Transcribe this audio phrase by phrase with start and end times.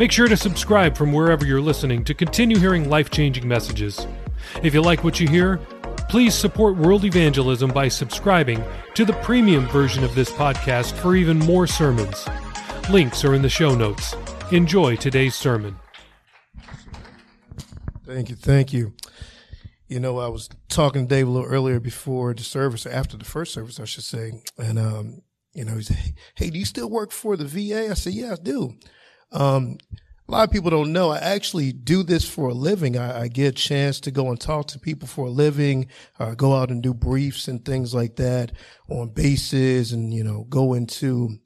[0.00, 4.06] Make sure to subscribe from wherever you're listening to continue hearing life changing messages.
[4.62, 5.58] If you like what you hear,
[6.08, 11.38] please support world evangelism by subscribing to the premium version of this podcast for even
[11.38, 12.26] more sermons.
[12.88, 14.14] Links are in the show notes.
[14.50, 15.76] Enjoy today's sermon.
[18.06, 18.36] Thank you.
[18.36, 18.94] Thank you.
[19.86, 23.26] You know, I was talking to Dave a little earlier before the service, after the
[23.26, 24.32] first service, I should say.
[24.56, 25.20] And, um,
[25.52, 27.90] you know, he said, Hey, do you still work for the VA?
[27.90, 28.78] I said, Yeah, I do.
[29.32, 29.78] Um,
[30.30, 32.96] a lot of people don't know I actually do this for a living.
[32.96, 35.88] I, I, get a chance to go and talk to people for a living,
[36.20, 38.52] uh, go out and do briefs and things like that
[38.88, 41.36] on bases and, you know, go into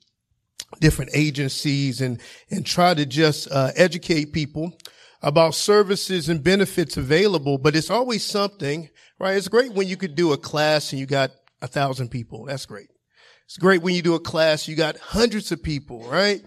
[0.80, 4.76] different agencies and, and try to just, uh, educate people
[5.22, 7.56] about services and benefits available.
[7.56, 9.38] But it's always something, right?
[9.38, 11.30] It's great when you could do a class and you got
[11.62, 12.44] a thousand people.
[12.44, 12.88] That's great.
[13.46, 16.42] It's great when you do a class, you got hundreds of people, right?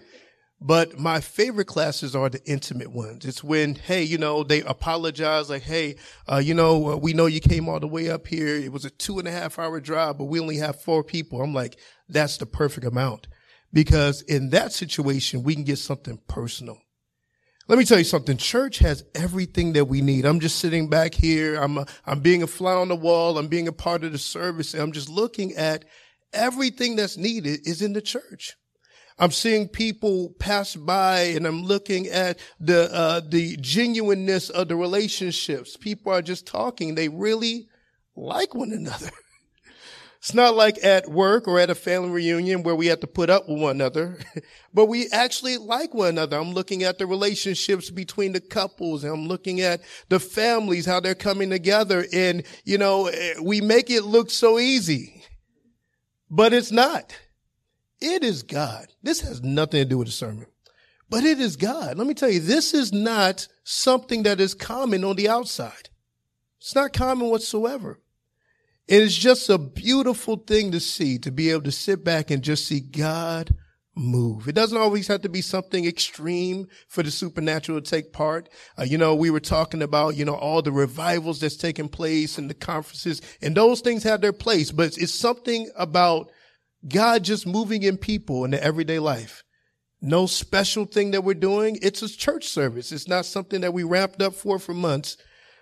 [0.60, 3.24] But my favorite classes are the intimate ones.
[3.24, 5.96] It's when, hey, you know, they apologize like, hey,
[6.30, 8.56] uh, you know, uh, we know you came all the way up here.
[8.56, 11.40] It was a two and a half hour drive, but we only have four people.
[11.40, 11.78] I'm like,
[12.08, 13.28] that's the perfect amount
[13.72, 16.78] because in that situation, we can get something personal.
[17.68, 18.36] Let me tell you something.
[18.38, 20.24] Church has everything that we need.
[20.24, 21.56] I'm just sitting back here.
[21.56, 23.38] I'm, a, I'm being a fly on the wall.
[23.38, 24.74] I'm being a part of the service.
[24.74, 25.84] I'm just looking at
[26.32, 28.56] everything that's needed is in the church.
[29.18, 34.76] I'm seeing people pass by and I'm looking at the, uh, the genuineness of the
[34.76, 35.76] relationships.
[35.76, 36.94] People are just talking.
[36.94, 37.68] They really
[38.14, 39.10] like one another.
[40.18, 43.30] It's not like at work or at a family reunion where we have to put
[43.30, 44.18] up with one another,
[44.74, 46.38] but we actually like one another.
[46.38, 51.14] I'm looking at the relationships between the couples I'm looking at the families, how they're
[51.14, 52.04] coming together.
[52.12, 53.10] And, you know,
[53.40, 55.22] we make it look so easy,
[56.28, 57.16] but it's not.
[58.00, 58.88] It is God.
[59.02, 60.46] This has nothing to do with the sermon,
[61.10, 61.98] but it is God.
[61.98, 65.90] Let me tell you, this is not something that is common on the outside.
[66.58, 68.00] It's not common whatsoever.
[68.86, 72.42] It is just a beautiful thing to see, to be able to sit back and
[72.42, 73.54] just see God
[73.94, 74.48] move.
[74.48, 78.48] It doesn't always have to be something extreme for the supernatural to take part.
[78.78, 82.38] Uh, you know, we were talking about, you know, all the revivals that's taking place
[82.38, 86.30] and the conferences and those things have their place, but it's, it's something about
[86.86, 89.42] God just moving in people in the everyday life.
[90.00, 91.78] No special thing that we're doing.
[91.82, 92.92] It's a church service.
[92.92, 95.16] It's not something that we ramped up for for months,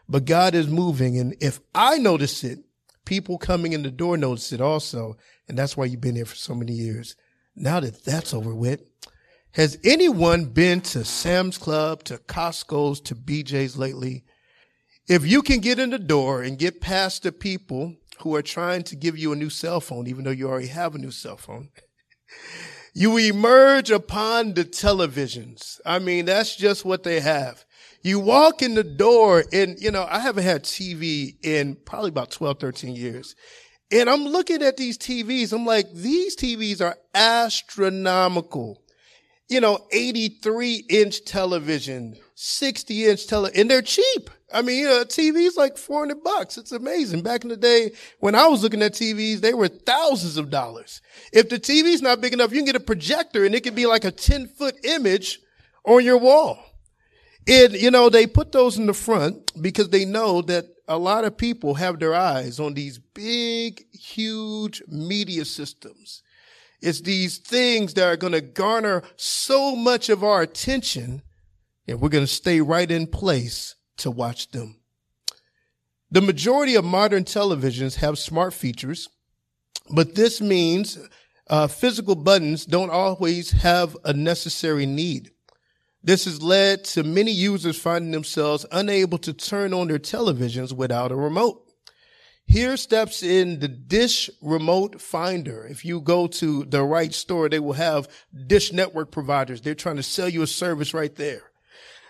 [0.08, 1.18] but God is moving.
[1.18, 2.58] And if I notice it,
[3.06, 5.16] people coming in the door notice it also.
[5.48, 7.16] And that's why you've been here for so many years.
[7.54, 8.82] Now that that's over with,
[9.52, 14.24] has anyone been to Sam's Club, to Costco's, to BJ's lately?
[15.08, 18.82] If you can get in the door and get past the people who are trying
[18.84, 21.36] to give you a new cell phone, even though you already have a new cell
[21.36, 21.70] phone.
[22.94, 25.80] you emerge upon the televisions.
[25.84, 27.64] I mean, that's just what they have.
[28.02, 32.30] You walk in the door and, you know, I haven't had TV in probably about
[32.30, 33.34] 12, 13 years.
[33.92, 35.52] And I'm looking at these TVs.
[35.52, 38.82] I'm like, these TVs are astronomical.
[39.48, 44.30] You know, 83 inch television, 60 inch tele, and they're cheap.
[44.52, 46.56] I mean, you know, TV's like 400 bucks.
[46.56, 47.22] It's amazing.
[47.22, 51.00] Back in the day when I was looking at TVs, they were thousands of dollars.
[51.32, 53.86] If the TV's not big enough, you can get a projector and it could be
[53.86, 55.40] like a 10 foot image
[55.84, 56.58] on your wall.
[57.48, 61.24] And, you know, they put those in the front because they know that a lot
[61.24, 66.22] of people have their eyes on these big, huge media systems.
[66.80, 71.22] It's these things that are going to garner so much of our attention
[71.88, 74.76] and we're going to stay right in place to watch them.
[76.10, 79.08] The majority of modern televisions have smart features,
[79.90, 80.98] but this means
[81.48, 85.30] uh, physical buttons don't always have a necessary need.
[86.02, 91.10] This has led to many users finding themselves unable to turn on their televisions without
[91.10, 91.62] a remote.
[92.46, 95.66] Here steps in the Dish Remote Finder.
[95.66, 98.08] If you go to the right store, they will have
[98.46, 99.60] Dish network providers.
[99.60, 101.50] They're trying to sell you a service right there.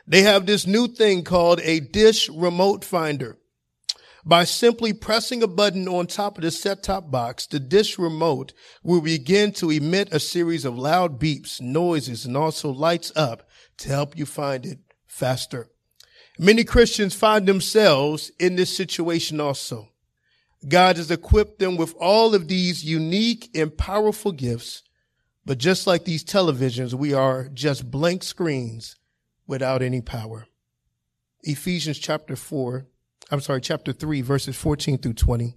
[0.08, 3.38] They have this new thing called a dish remote finder.
[4.24, 9.00] By simply pressing a button on top of the set-top box, the dish remote will
[9.00, 13.48] begin to emit a series of loud beeps, noises, and also lights up
[13.78, 15.70] to help you find it faster.
[16.38, 19.90] Many Christians find themselves in this situation also.
[20.68, 24.82] God has equipped them with all of these unique and powerful gifts,
[25.44, 28.96] but just like these televisions, we are just blank screens
[29.46, 30.46] without any power.
[31.42, 32.86] Ephesians chapter 4,
[33.30, 35.54] I'm sorry, chapter 3, verses 14 through 20.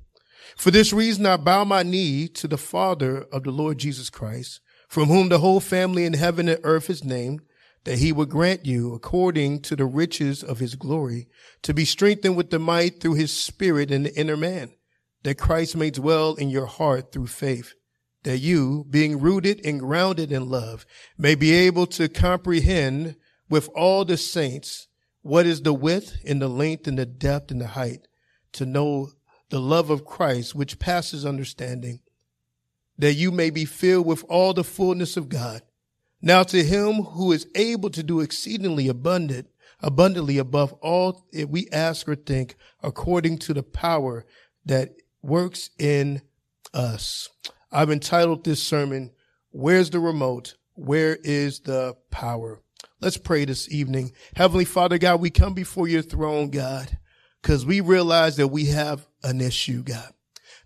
[0.56, 4.62] For this reason, I bow my knee to the Father of the Lord Jesus Christ,
[4.88, 7.41] from whom the whole family in heaven and earth is named,
[7.83, 11.27] that he would grant you, according to the riches of his glory,
[11.62, 14.71] to be strengthened with the might through his spirit in the inner man,
[15.24, 17.74] that Christ may dwell in your heart through faith,
[18.24, 20.85] that you, being rooted and grounded in love,
[21.18, 23.15] may be able to comprehend
[23.49, 24.87] with all the saints
[25.21, 28.07] what is the width and the length and the depth and the height,
[28.53, 29.09] to know
[29.49, 31.99] the love of Christ, which passes understanding,
[32.97, 35.61] that you may be filled with all the fullness of God.
[36.21, 39.47] Now to him who is able to do exceedingly abundant,
[39.81, 44.25] abundantly above all that we ask or think, according to the power
[44.65, 46.21] that works in
[46.73, 47.29] us.
[47.71, 49.11] I've entitled this sermon,
[49.51, 50.55] Where's the Remote?
[50.75, 52.61] Where is the Power?
[53.01, 54.11] Let's pray this evening.
[54.35, 56.97] Heavenly Father God, we come before your throne, God,
[57.41, 60.13] because we realize that we have an issue, God.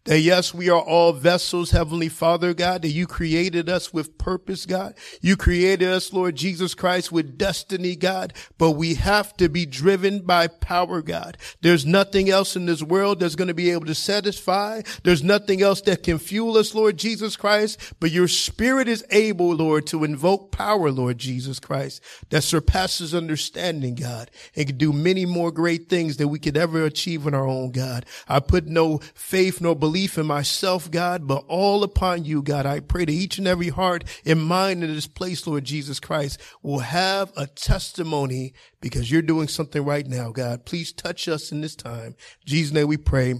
[0.05, 4.65] That yes, we are all vessels, Heavenly Father, God, that you created us with purpose,
[4.65, 4.95] God.
[5.21, 10.19] You created us, Lord Jesus Christ, with destiny, God, but we have to be driven
[10.19, 11.37] by power, God.
[11.61, 14.81] There's nothing else in this world that's going to be able to satisfy.
[15.03, 19.55] There's nothing else that can fuel us, Lord Jesus Christ, but your spirit is able,
[19.55, 25.25] Lord, to invoke power, Lord Jesus Christ, that surpasses understanding, God, and can do many
[25.25, 28.05] more great things than we could ever achieve in our own, God.
[28.27, 32.65] I put no faith nor belief belief in myself, God, but all upon you, God.
[32.65, 36.41] I pray that each and every heart and mind in this place, Lord Jesus Christ,
[36.63, 40.65] will have a testimony because you're doing something right now, God.
[40.65, 42.07] Please touch us in this time.
[42.07, 43.35] In Jesus' name we pray.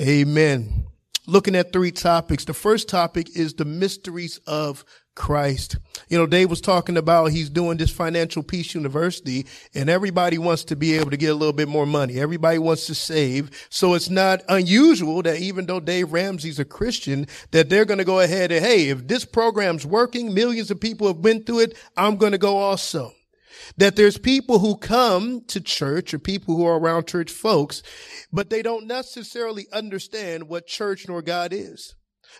[0.00, 0.86] Amen.
[1.26, 2.46] Looking at three topics.
[2.46, 5.76] The first topic is the mysteries of Christ.
[6.08, 10.64] You know, Dave was talking about he's doing this financial peace university and everybody wants
[10.64, 12.18] to be able to get a little bit more money.
[12.18, 13.50] Everybody wants to save.
[13.68, 18.04] So it's not unusual that even though Dave Ramsey's a Christian, that they're going to
[18.04, 21.78] go ahead and, hey, if this program's working, millions of people have been through it,
[21.96, 23.12] I'm going to go also.
[23.76, 27.82] That there's people who come to church or people who are around church folks,
[28.32, 31.94] but they don't necessarily understand what church nor God is.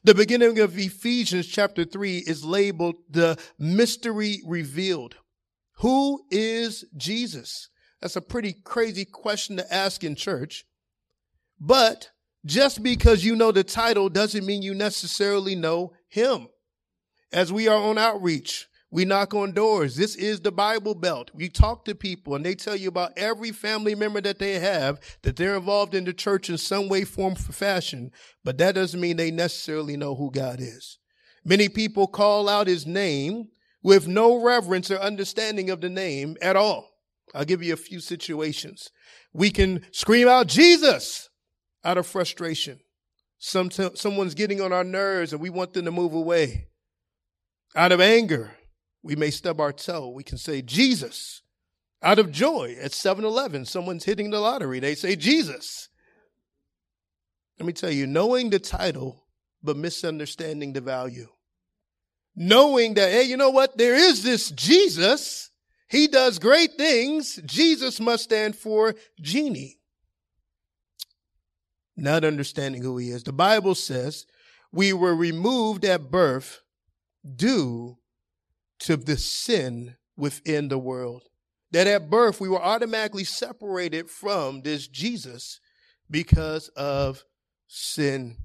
[0.04, 5.16] The beginning of Ephesians chapter 3 is labeled the mystery revealed.
[5.78, 7.68] Who is Jesus?
[8.00, 10.64] That's a pretty crazy question to ask in church.
[11.60, 12.10] But
[12.44, 16.48] just because you know the title doesn't mean you necessarily know him.
[17.32, 19.96] As we are on outreach, we knock on doors.
[19.96, 21.30] This is the Bible Belt.
[21.32, 25.00] We talk to people and they tell you about every family member that they have,
[25.22, 28.10] that they're involved in the church in some way, form, or fashion.
[28.44, 30.98] But that doesn't mean they necessarily know who God is.
[31.42, 33.48] Many people call out his name
[33.82, 36.90] with no reverence or understanding of the name at all.
[37.34, 38.90] I'll give you a few situations.
[39.32, 41.30] We can scream out Jesus
[41.82, 42.80] out of frustration.
[43.38, 46.68] Some someone's getting on our nerves and we want them to move away.
[47.74, 48.54] Out of anger,
[49.02, 50.08] we may stub our toe.
[50.08, 51.42] We can say Jesus.
[52.02, 54.80] Out of joy at 7 Eleven, someone's hitting the lottery.
[54.80, 55.88] They say Jesus.
[57.58, 59.24] Let me tell you, knowing the title,
[59.62, 61.28] but misunderstanding the value.
[62.34, 63.76] Knowing that, hey, you know what?
[63.76, 65.50] There is this Jesus.
[65.88, 67.36] He does great things.
[67.44, 69.78] Jesus must stand for genie.
[71.96, 73.22] Not understanding who he is.
[73.22, 74.26] The Bible says
[74.72, 76.62] we were removed at birth
[77.36, 77.98] due
[78.82, 81.22] to the sin within the world.
[81.70, 85.60] That at birth we were automatically separated from this Jesus
[86.10, 87.24] because of
[87.66, 88.36] sin.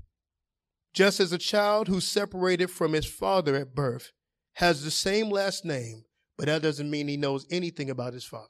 [0.93, 4.11] Just as a child who's separated from his father at birth
[4.53, 6.03] has the same last name,
[6.37, 8.47] but that doesn't mean he knows anything about his father.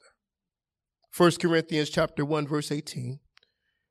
[1.15, 3.19] 1 Corinthians chapter 1 verse 18.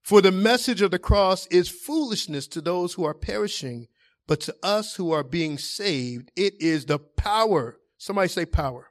[0.03, 3.89] For the message of the cross is foolishness to those who are perishing,
[4.29, 8.91] but to us who are being saved, it is the power Somebody say power.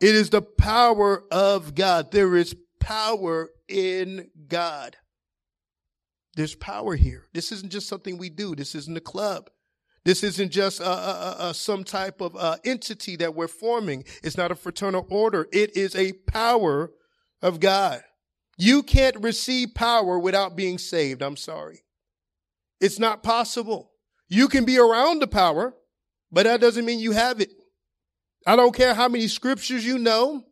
[0.00, 2.10] It is the power of God.
[2.10, 4.96] There is power in God.
[6.36, 7.26] There's power here.
[7.32, 8.54] This isn't just something we do.
[8.54, 9.50] This isn't a club.
[10.04, 14.04] This isn't just uh, some type of uh, entity that we're forming.
[14.22, 15.48] It's not a fraternal order.
[15.50, 16.90] It is a power
[17.40, 18.02] of God.
[18.58, 21.22] You can't receive power without being saved.
[21.22, 21.84] I'm sorry.
[22.80, 23.92] It's not possible.
[24.28, 25.74] You can be around the power,
[26.30, 27.50] but that doesn't mean you have it.
[28.46, 30.44] I don't care how many scriptures you know,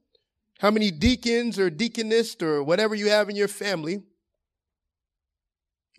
[0.58, 4.02] how many deacons or deaconess or whatever you have in your family,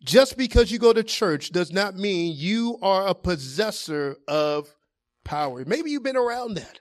[0.04, 4.74] just because you go to church does not mean you are a possessor of
[5.24, 5.64] power.
[5.66, 6.80] Maybe you've been around that.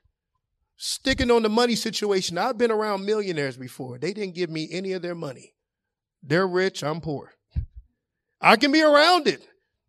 [0.76, 3.98] Sticking on the money situation, I've been around millionaires before.
[3.98, 5.54] They didn't give me any of their money.
[6.22, 7.32] They're rich, I'm poor.
[8.40, 9.46] I can be around it.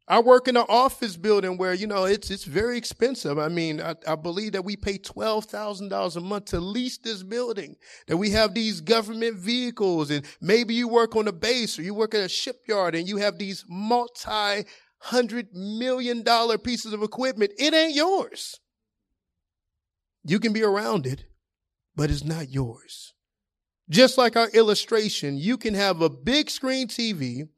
[0.07, 3.39] I work in an office building where, you know, it's it's very expensive.
[3.39, 6.97] I mean, I, I believe that we pay twelve thousand dollars a month to lease
[6.97, 7.77] this building.
[8.07, 11.93] That we have these government vehicles, and maybe you work on a base or you
[11.93, 14.65] work at a shipyard and you have these multi
[14.99, 17.53] hundred million dollar pieces of equipment.
[17.57, 18.59] It ain't yours.
[20.25, 21.25] You can be around it,
[21.95, 23.13] but it's not yours.
[23.89, 27.49] Just like our illustration, you can have a big screen TV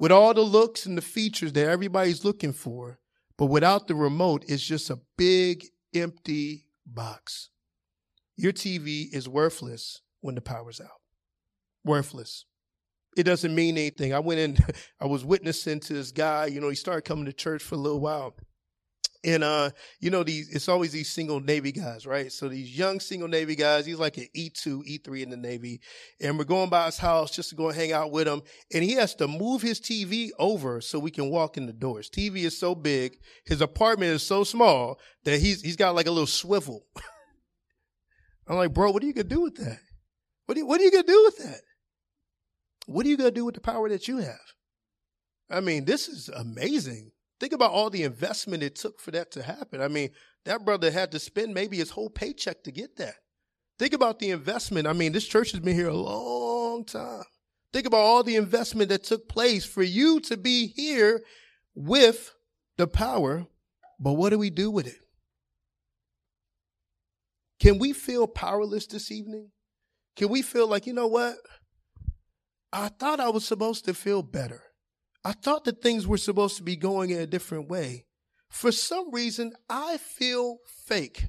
[0.00, 2.98] with all the looks and the features that everybody's looking for,
[3.36, 7.50] but without the remote, it's just a big empty box.
[8.34, 11.02] Your TV is worthless when the power's out.
[11.84, 12.46] Worthless.
[13.14, 14.14] It doesn't mean anything.
[14.14, 14.58] I went in,
[15.00, 17.78] I was witnessing to this guy, you know, he started coming to church for a
[17.78, 18.34] little while.
[19.22, 22.32] And uh, you know, these it's always these single Navy guys, right?
[22.32, 25.36] So these young single Navy guys, he's like an E two, E three in the
[25.36, 25.80] Navy,
[26.22, 28.40] and we're going by his house just to go hang out with him.
[28.72, 32.08] And he has to move his TV over so we can walk in the doors.
[32.08, 36.10] TV is so big, his apartment is so small that he's he's got like a
[36.10, 36.86] little swivel.
[38.48, 39.80] I'm like, bro, what are you gonna do with that?
[40.46, 41.60] What are you, what are you gonna do with that?
[42.86, 44.40] What are you gonna do with the power that you have?
[45.50, 47.12] I mean, this is amazing.
[47.40, 49.80] Think about all the investment it took for that to happen.
[49.80, 50.10] I mean,
[50.44, 53.14] that brother had to spend maybe his whole paycheck to get that.
[53.78, 54.86] Think about the investment.
[54.86, 57.22] I mean, this church has been here a long time.
[57.72, 61.22] Think about all the investment that took place for you to be here
[61.74, 62.34] with
[62.76, 63.46] the power.
[63.98, 64.98] But what do we do with it?
[67.58, 69.50] Can we feel powerless this evening?
[70.16, 71.36] Can we feel like, you know what?
[72.72, 74.62] I thought I was supposed to feel better.
[75.24, 78.06] I thought that things were supposed to be going in a different way.
[78.48, 81.26] For some reason, I feel fake.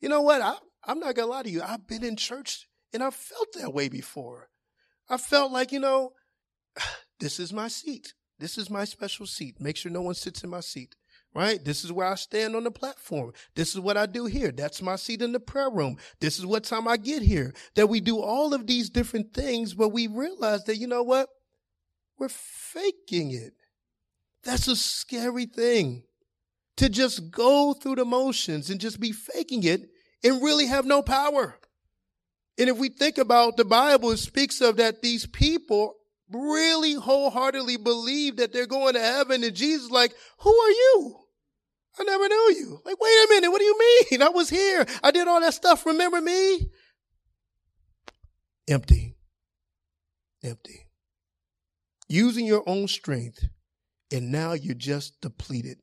[0.00, 0.40] You know what?
[0.40, 0.56] I,
[0.86, 1.62] I'm not going to lie to you.
[1.62, 4.48] I've been in church and I've felt that way before.
[5.08, 6.12] I felt like, you know,
[7.20, 8.14] this is my seat.
[8.38, 9.60] This is my special seat.
[9.60, 10.96] Make sure no one sits in my seat,
[11.34, 11.64] right?
[11.64, 13.32] This is where I stand on the platform.
[13.54, 14.50] This is what I do here.
[14.50, 15.98] That's my seat in the prayer room.
[16.20, 17.54] This is what time I get here.
[17.76, 21.28] That we do all of these different things, but we realize that, you know what?
[22.18, 23.54] We're faking it.
[24.44, 26.04] That's a scary thing
[26.76, 29.88] to just go through the motions and just be faking it
[30.22, 31.58] and really have no power.
[32.58, 35.94] And if we think about the Bible, it speaks of that these people
[36.30, 41.16] really wholeheartedly believe that they're going to heaven and Jesus like, who are you?
[41.98, 42.80] I never knew you.
[42.84, 43.50] Like, wait a minute.
[43.50, 43.78] What do you
[44.10, 44.22] mean?
[44.22, 44.84] I was here.
[45.02, 45.86] I did all that stuff.
[45.86, 46.70] Remember me?
[48.68, 49.16] Empty.
[50.42, 50.83] Empty
[52.14, 53.48] using your own strength,
[54.12, 55.78] and now you're just depleted.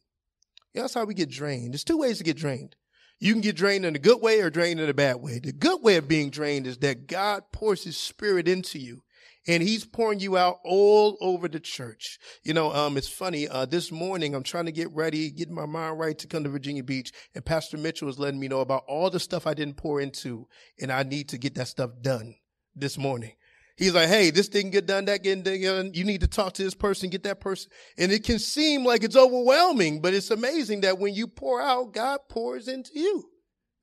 [0.73, 1.73] that's how we get drained.
[1.73, 2.75] There's two ways to get drained.
[3.19, 5.39] You can get drained in a good way or drained in a bad way.
[5.39, 9.03] The good way of being drained is that God pours his spirit into you
[9.47, 12.17] and he's pouring you out all over the church.
[12.43, 13.47] You know, um, it's funny.
[13.47, 16.49] Uh, this morning I'm trying to get ready, getting my mind right to come to
[16.49, 19.77] Virginia Beach, and Pastor Mitchell was letting me know about all the stuff I didn't
[19.77, 20.47] pour into,
[20.79, 22.35] and I need to get that stuff done
[22.75, 23.33] this morning.
[23.77, 25.91] He's like, hey, this didn't get done, that getting done.
[25.93, 27.71] You need to talk to this person, get that person.
[27.97, 31.93] And it can seem like it's overwhelming, but it's amazing that when you pour out,
[31.93, 33.23] God pours into you.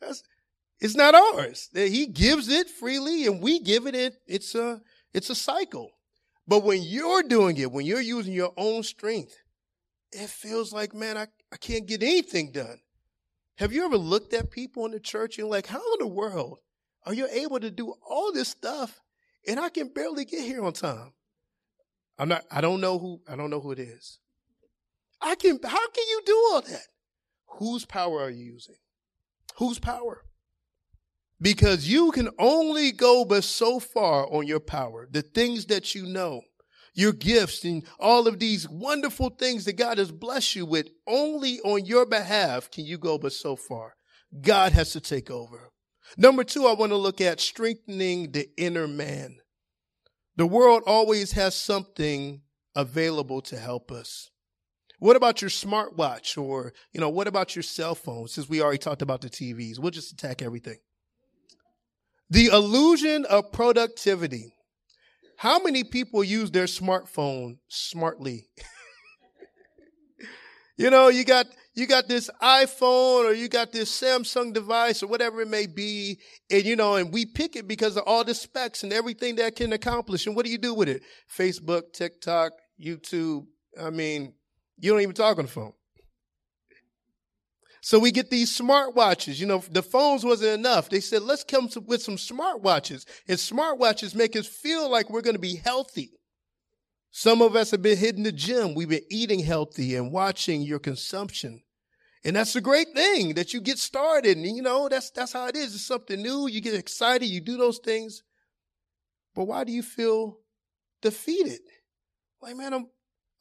[0.00, 0.22] That's,
[0.80, 1.68] it's not ours.
[1.74, 3.94] He gives it freely and we give it.
[3.94, 4.80] it it's a,
[5.12, 5.90] it's a cycle.
[6.46, 9.36] But when you're doing it, when you're using your own strength,
[10.12, 12.80] it feels like, man, I, I can't get anything done.
[13.56, 16.58] Have you ever looked at people in the church and like, how in the world
[17.04, 19.00] are you able to do all this stuff
[19.46, 21.12] and I can barely get here on time.
[22.18, 24.18] I'm not, I don't know who, I don't know who it is.
[25.20, 26.86] I can, how can you do all that?
[27.58, 28.76] Whose power are you using?
[29.56, 30.24] Whose power?
[31.40, 36.06] Because you can only go but so far on your power, the things that you
[36.06, 36.42] know,
[36.94, 41.60] your gifts and all of these wonderful things that God has blessed you with, only
[41.60, 43.94] on your behalf can you go but so far.
[44.40, 45.70] God has to take over.
[46.16, 49.38] Number two, I want to look at strengthening the inner man.
[50.36, 52.42] The world always has something
[52.74, 54.30] available to help us.
[55.00, 58.28] What about your smartwatch or, you know, what about your cell phone?
[58.28, 60.78] Since we already talked about the TVs, we'll just attack everything.
[62.30, 64.54] The illusion of productivity.
[65.36, 68.48] How many people use their smartphone smartly?
[70.76, 71.46] you know, you got
[71.78, 76.18] you got this iPhone or you got this Samsung device or whatever it may be.
[76.50, 79.54] And, you know, and we pick it because of all the specs and everything that
[79.54, 80.26] can accomplish.
[80.26, 81.02] And what do you do with it?
[81.32, 82.50] Facebook, TikTok,
[82.84, 83.46] YouTube.
[83.80, 84.34] I mean,
[84.76, 85.72] you don't even talk on the phone.
[87.80, 89.38] So we get these smartwatches.
[89.38, 90.90] You know, the phones wasn't enough.
[90.90, 93.06] They said, let's come to, with some smartwatches.
[93.28, 96.10] And smartwatches make us feel like we're going to be healthy.
[97.12, 98.74] Some of us have been hitting the gym.
[98.74, 101.62] We've been eating healthy and watching your consumption.
[102.24, 104.36] And that's a great thing that you get started.
[104.36, 105.74] And you know, that's, that's how it is.
[105.74, 106.48] It's something new.
[106.48, 107.26] You get excited.
[107.26, 108.22] You do those things.
[109.34, 110.38] But why do you feel
[111.00, 111.60] defeated?
[112.42, 112.86] Like, man, I'm,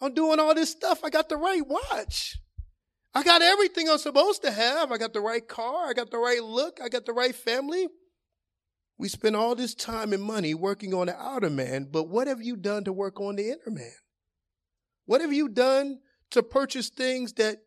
[0.02, 1.04] I'm doing all this stuff.
[1.04, 2.38] I got the right watch.
[3.16, 4.92] I got everything I'm supposed to have.
[4.92, 5.90] I got the right car.
[5.90, 6.80] I got the right look.
[6.84, 7.88] I got the right family.
[9.00, 12.42] We spend all this time and money working on the outer man, but what have
[12.42, 13.94] you done to work on the inner man?
[15.06, 16.00] What have you done
[16.32, 17.58] to purchase things that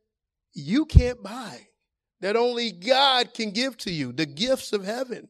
[0.53, 1.69] you can't buy,
[2.21, 5.29] that only God can give to you, the gifts of heaven?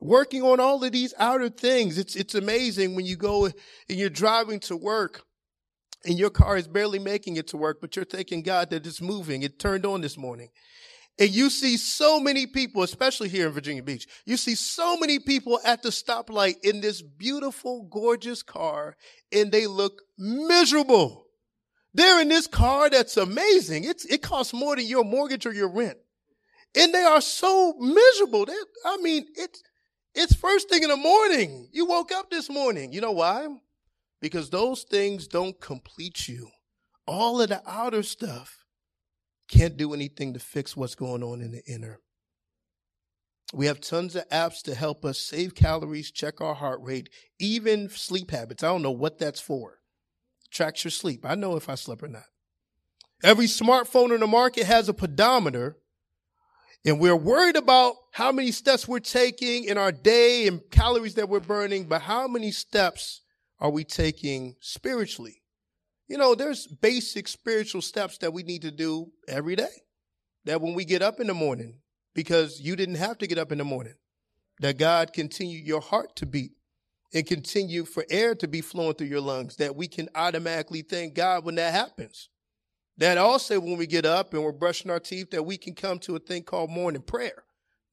[0.00, 1.96] Working on all of these outer things.
[1.98, 3.54] It's, it's amazing when you go and
[3.88, 5.22] you're driving to work
[6.04, 9.00] and your car is barely making it to work, but you're thanking God that it's
[9.00, 9.42] moving.
[9.42, 10.50] It turned on this morning.
[11.18, 15.20] And you see so many people, especially here in Virginia Beach, you see so many
[15.20, 18.96] people at the stoplight in this beautiful, gorgeous car,
[19.32, 21.23] and they look miserable.
[21.94, 23.84] They're in this car that's amazing.
[23.84, 25.96] It's, it costs more than your mortgage or your rent.
[26.76, 28.46] And they are so miserable.
[28.84, 29.62] I mean, it's,
[30.12, 31.68] it's first thing in the morning.
[31.72, 32.92] You woke up this morning.
[32.92, 33.46] You know why?
[34.20, 36.48] Because those things don't complete you.
[37.06, 38.64] All of the outer stuff
[39.48, 42.00] can't do anything to fix what's going on in the inner.
[43.52, 47.08] We have tons of apps to help us save calories, check our heart rate,
[47.38, 48.64] even sleep habits.
[48.64, 49.78] I don't know what that's for.
[50.54, 51.26] Tracks your sleep.
[51.26, 52.26] I know if I slept or not.
[53.24, 55.76] Every smartphone in the market has a pedometer,
[56.86, 61.28] and we're worried about how many steps we're taking in our day and calories that
[61.28, 63.22] we're burning, but how many steps
[63.58, 65.42] are we taking spiritually?
[66.06, 69.82] You know, there's basic spiritual steps that we need to do every day.
[70.44, 71.80] That when we get up in the morning,
[72.14, 73.94] because you didn't have to get up in the morning,
[74.60, 76.52] that God continue your heart to beat
[77.14, 81.14] and continue for air to be flowing through your lungs, that we can automatically thank
[81.14, 82.28] God when that happens.
[82.98, 86.00] That also when we get up and we're brushing our teeth, that we can come
[86.00, 87.44] to a thing called morning prayer.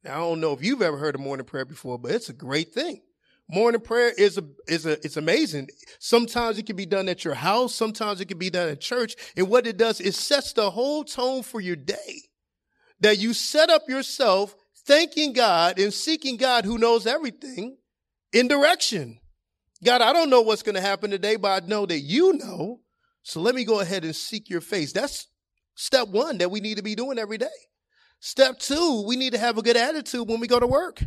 [0.04, 2.34] Now, I don't know if you've ever heard of morning prayer before, but it's a
[2.34, 3.04] great thing.
[3.48, 5.68] Morning prayer is a, is a, it's amazing.
[6.00, 7.76] Sometimes it can be done at your house.
[7.76, 9.16] Sometimes it can be done at church.
[9.36, 12.22] And what it does is sets the whole tone for your day.
[13.02, 14.56] That you set up yourself
[14.86, 17.78] thanking God and seeking God who knows everything
[18.34, 19.20] in direction.
[19.84, 22.82] God, I don't know what's going to happen today, but I know that you know.
[23.24, 24.94] So let me go ahead and seek your face.
[24.94, 25.28] That's
[25.76, 27.48] step one that we need to be doing every day.
[28.20, 31.04] Step two, we need to have a good attitude when we go to work.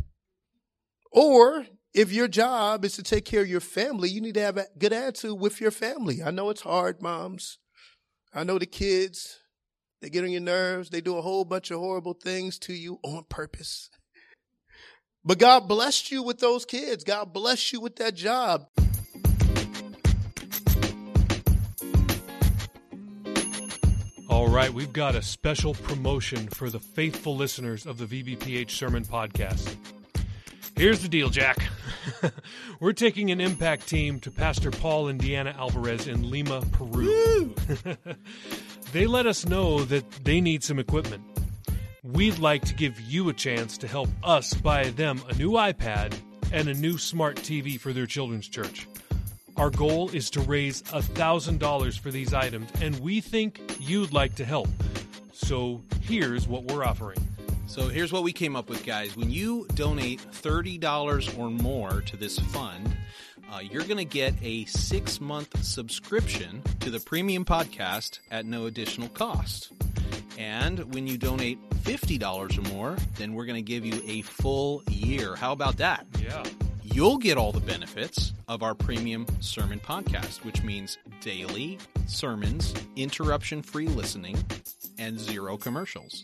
[1.11, 4.57] Or if your job is to take care of your family, you need to have
[4.57, 6.21] a good attitude with your family.
[6.21, 7.57] I know it's hard, moms.
[8.33, 9.39] I know the kids,
[10.01, 10.89] they get on your nerves.
[10.89, 13.89] They do a whole bunch of horrible things to you on purpose.
[15.25, 17.03] But God blessed you with those kids.
[17.03, 18.67] God blessed you with that job.
[24.29, 29.03] All right, we've got a special promotion for the faithful listeners of the VBPH Sermon
[29.03, 29.75] Podcast.
[30.75, 31.57] Here's the deal, Jack.
[32.79, 37.55] We're taking an impact team to Pastor Paul and Deanna Alvarez in Lima, Peru.
[38.91, 41.23] they let us know that they need some equipment.
[42.13, 46.13] We'd like to give you a chance to help us buy them a new iPad
[46.51, 48.87] and a new smart TV for their children's church.
[49.57, 54.45] Our goal is to raise $1,000 for these items, and we think you'd like to
[54.45, 54.69] help.
[55.33, 57.17] So here's what we're offering.
[57.65, 59.17] So here's what we came up with, guys.
[59.17, 62.95] When you donate $30 or more to this fund,
[63.51, 68.67] uh, you're going to get a six month subscription to the premium podcast at no
[68.67, 69.71] additional cost.
[70.37, 74.83] And when you donate $50 or more, then we're going to give you a full
[74.89, 75.35] year.
[75.35, 76.05] How about that?
[76.21, 76.43] Yeah.
[76.83, 83.61] You'll get all the benefits of our premium sermon podcast, which means daily sermons, interruption
[83.61, 84.37] free listening,
[84.97, 86.23] and zero commercials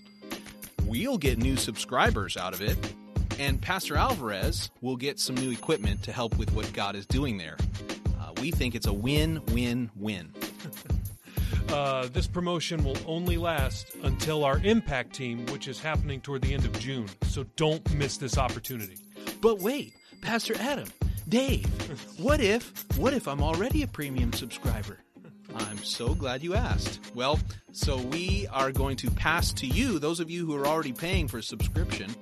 [0.92, 2.78] we'll get new subscribers out of it,
[3.40, 7.38] and Pastor Alvarez will get some new equipment to help with what God is doing
[7.38, 7.56] there.
[8.20, 10.34] Uh, we think it's a win win win.
[11.72, 16.54] Uh, this promotion will only last until our impact team, which is happening toward the
[16.54, 17.08] end of June.
[17.24, 18.98] So don't miss this opportunity.
[19.40, 20.90] But wait, Pastor Adam,
[21.30, 21.66] Dave,
[22.20, 25.00] what if, what if I'm already a premium subscriber?
[25.56, 27.00] I'm so glad you asked.
[27.16, 27.40] Well,
[27.72, 31.28] so we are going to pass to you, those of you who are already paying
[31.28, 32.14] for subscription,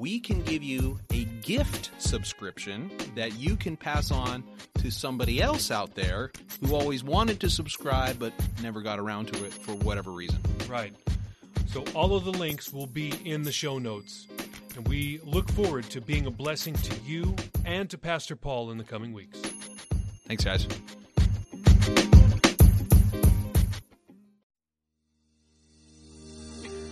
[0.00, 4.42] we can give you a gift subscription that you can pass on
[4.78, 6.32] to somebody else out there
[6.62, 8.32] who always wanted to subscribe but
[8.62, 10.40] never got around to it for whatever reason.
[10.66, 10.94] Right.
[11.66, 14.26] So all of the links will be in the show notes.
[14.74, 17.36] And we look forward to being a blessing to you
[17.66, 19.38] and to Pastor Paul in the coming weeks.
[20.26, 20.66] Thanks, guys.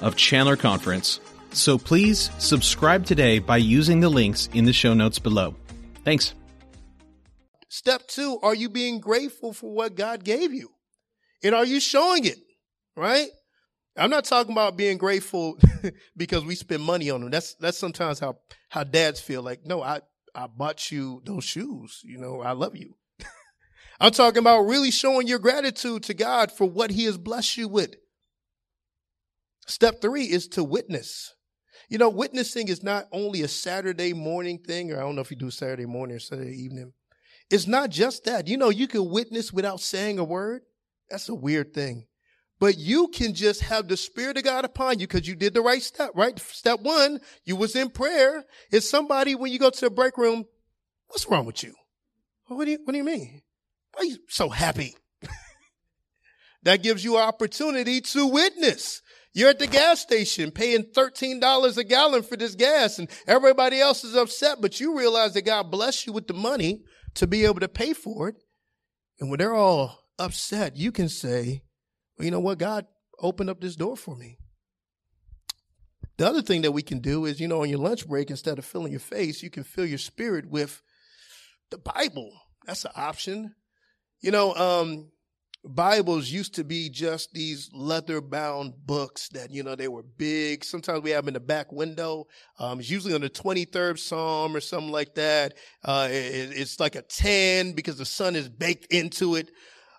[0.00, 1.20] of Chandler Conference.
[1.52, 5.54] So please subscribe today by using the links in the show notes below.
[6.04, 6.34] Thanks.
[7.68, 10.70] Step two, are you being grateful for what God gave you?
[11.42, 12.38] And are you showing it?
[12.96, 13.28] Right?
[13.96, 15.58] I'm not talking about being grateful
[16.16, 17.30] because we spend money on them.
[17.30, 20.00] That's that's sometimes how how dads feel like, no, I
[20.34, 22.00] I bought you those shoes.
[22.04, 22.94] You know, I love you.
[24.00, 27.68] I'm talking about really showing your gratitude to God for what he has blessed you
[27.68, 27.96] with.
[29.68, 31.34] Step three is to witness.
[31.90, 35.30] You know, witnessing is not only a Saturday morning thing, or I don't know if
[35.30, 36.94] you do Saturday morning or Saturday evening.
[37.50, 38.48] It's not just that.
[38.48, 40.62] You know, you can witness without saying a word.
[41.10, 42.06] That's a weird thing.
[42.58, 45.60] But you can just have the Spirit of God upon you because you did the
[45.60, 46.38] right step, right?
[46.38, 48.44] Step one, you was in prayer.
[48.72, 50.44] Is somebody, when you go to the break room,
[51.08, 51.74] what's wrong with you?
[52.46, 53.42] What do you, what do you mean?
[53.94, 54.96] Why are you so happy?
[56.64, 59.02] that gives you an opportunity to witness.
[59.34, 64.02] You're at the gas station paying $13 a gallon for this gas and everybody else
[64.04, 66.82] is upset, but you realize that God blessed you with the money
[67.14, 68.36] to be able to pay for it.
[69.20, 71.62] And when they're all upset, you can say,
[72.16, 72.58] well, you know what?
[72.58, 72.86] God
[73.20, 74.38] opened up this door for me.
[76.16, 78.58] The other thing that we can do is, you know, on your lunch break, instead
[78.58, 80.82] of filling your face, you can fill your spirit with
[81.70, 82.32] the Bible.
[82.66, 83.54] That's an option.
[84.20, 85.10] You know, um,
[85.68, 90.64] Bibles used to be just these leather bound books that, you know, they were big.
[90.64, 92.26] Sometimes we have them in the back window.
[92.58, 95.54] Um, it's usually on the 23rd Psalm or something like that.
[95.84, 99.50] Uh, it, it's like a 10 because the sun is baked into it.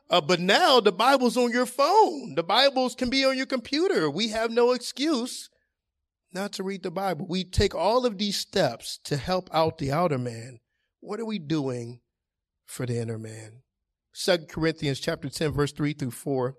[0.10, 2.34] Uh, but now the Bible's on your phone.
[2.36, 4.10] The Bibles can be on your computer.
[4.10, 5.49] We have no excuse
[6.34, 7.27] not to read the Bible.
[7.29, 10.60] We take all of these steps to help out the outer man.
[10.99, 12.01] What are we doing
[12.65, 13.62] for the inner man?
[14.19, 16.55] Second Corinthians chapter 10, verse 3 through 4.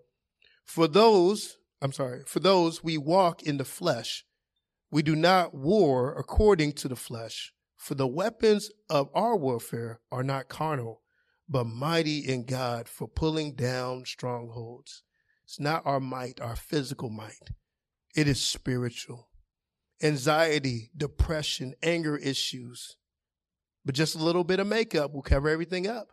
[0.64, 4.24] For those, I'm sorry, for those we walk in the flesh,
[4.90, 7.52] we do not war according to the flesh.
[7.76, 11.02] For the weapons of our warfare are not carnal,
[11.50, 15.02] but mighty in God for pulling down strongholds.
[15.44, 17.50] It's not our might, our physical might.
[18.16, 19.28] It is spiritual.
[20.02, 22.96] Anxiety, depression, anger issues.
[23.84, 26.08] But just a little bit of makeup will cover everything up.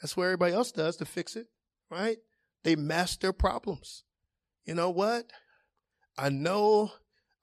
[0.00, 1.46] That's what everybody else does to fix it,
[1.90, 2.18] right?
[2.64, 4.04] They mask their problems.
[4.64, 5.26] You know what?
[6.18, 6.92] I know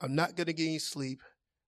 [0.01, 1.21] I'm not going to get any sleep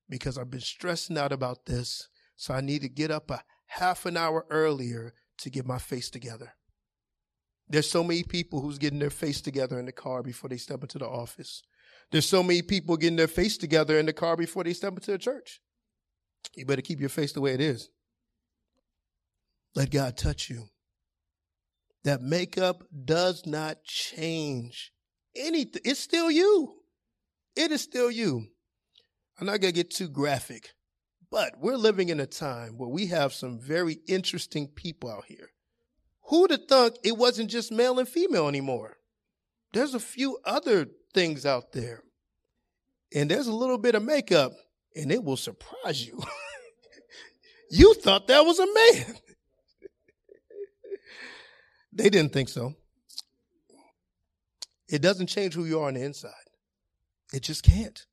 [0.10, 2.10] because I've been stressing out about this.
[2.36, 6.10] So I need to get up a half an hour earlier to get my face
[6.10, 6.54] together.
[7.68, 10.82] There's so many people who's getting their face together in the car before they step
[10.82, 11.64] into the office.
[12.12, 15.12] There's so many people getting their face together in the car before they step into
[15.12, 15.62] the church.
[16.56, 17.90] You better keep your face the way it is.
[19.74, 20.70] Let God touch you
[22.06, 24.94] that makeup does not change
[25.36, 25.82] anything.
[25.84, 26.76] It's still you.
[27.56, 28.46] It is still you.
[29.40, 30.70] I'm not going to get too graphic,
[31.32, 35.50] But we're living in a time where we have some very interesting people out here.
[36.30, 38.98] Who'd have thunk it wasn't just male and female anymore?
[39.74, 42.04] There's a few other things out there.
[43.14, 44.54] And there's a little bit of makeup,
[44.96, 46.22] and it will surprise you.
[47.72, 49.18] you thought that was a man.
[51.96, 52.76] They didn't think so.
[54.88, 56.32] It doesn't change who you are on the inside.
[57.34, 58.06] It just can't.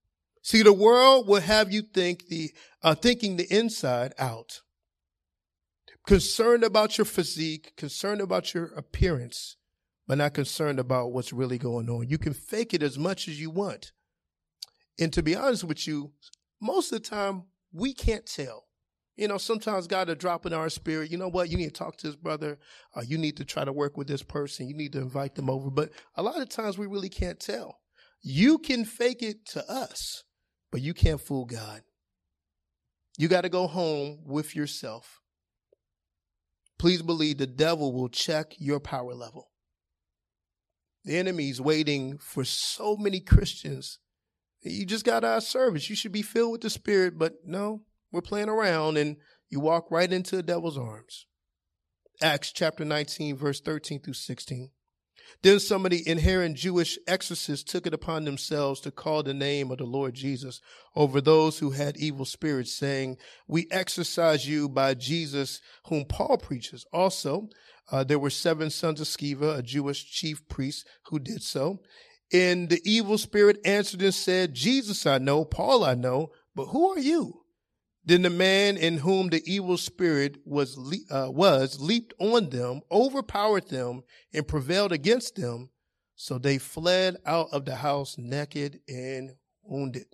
[0.43, 2.51] See, the world will have you think the
[2.83, 4.61] uh, thinking the inside out,
[6.07, 9.57] concerned about your physique, concerned about your appearance,
[10.09, 12.09] but not concerned about what's really going on.
[12.09, 13.93] You can fake it as much as you want,
[14.99, 16.13] and to be honest with you,
[16.61, 18.65] most of the time we can't tell.
[19.17, 21.79] You know, sometimes God will drop in our spirit, you know what, you need to
[21.79, 22.59] talk to this brother,
[22.97, 25.51] uh, you need to try to work with this person, you need to invite them
[25.51, 25.71] over.
[25.71, 27.79] But a lot of times we really can't tell.
[28.23, 30.25] You can fake it to us,
[30.71, 31.83] but you can't fool God.
[33.19, 35.21] You got to go home with yourself.
[36.79, 39.51] Please believe the devil will check your power level.
[41.05, 43.99] The enemy's waiting for so many Christians.
[44.63, 45.91] You just got our service.
[45.91, 49.17] You should be filled with the Spirit, but no, we're playing around and
[49.49, 51.27] you walk right into the devil's arms.
[52.23, 54.71] Acts chapter 19, verse 13 through 16.
[55.43, 59.71] Then some of the inherent Jewish exorcists took it upon themselves to call the name
[59.71, 60.61] of the Lord Jesus
[60.95, 63.17] over those who had evil spirits, saying,
[63.49, 66.85] We exorcise you by Jesus, whom Paul preaches.
[66.93, 67.49] Also,
[67.91, 71.81] uh, there were seven sons of Sceva, a Jewish chief priest, who did so.
[72.33, 76.91] And the evil spirit answered and said, Jesus I know, Paul I know, but who
[76.91, 77.42] are you?
[78.05, 80.77] Then the man in whom the evil spirit was,
[81.11, 84.03] uh, was leaped on them, overpowered them,
[84.35, 85.71] and prevailed against them.
[86.17, 90.07] So they fled out of the house naked and wounded.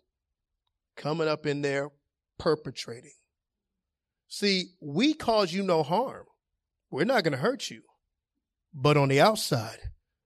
[0.96, 1.90] Coming up in there,
[2.38, 3.12] perpetrating.
[4.28, 6.26] See, we cause you no harm.
[6.90, 7.82] We're not going to hurt you.
[8.74, 9.78] But on the outside,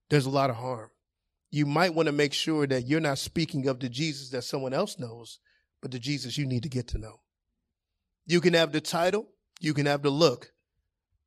[0.09, 0.89] there's a lot of harm.
[1.49, 4.73] You might want to make sure that you're not speaking of the Jesus that someone
[4.73, 5.39] else knows,
[5.81, 7.22] but the Jesus you need to get to know.
[8.25, 9.27] You can have the title,
[9.59, 10.51] you can have the look,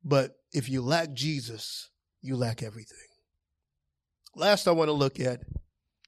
[0.03, 1.89] but if you lack Jesus,
[2.21, 2.97] you lack everything.
[4.35, 5.41] Last, I want to look at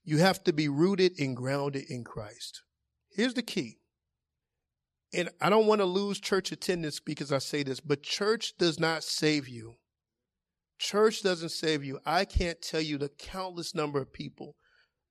[0.04, 2.64] you have to be rooted and grounded in Christ.
[3.12, 3.78] Here's the key.
[5.14, 8.80] And I don't want to lose church attendance because I say this, but church does
[8.80, 9.76] not save you.
[10.78, 12.00] Church doesn't save you.
[12.06, 14.56] I can't tell you the countless number of people